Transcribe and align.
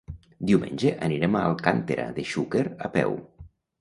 Diumenge 0.51 0.93
anirem 1.07 1.37
a 1.39 1.43
Alcàntera 1.49 2.07
de 2.17 2.25
Xúquer 2.31 2.65
a 2.87 2.91
peu. 2.97 3.15